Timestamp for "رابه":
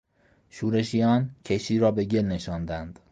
1.79-2.05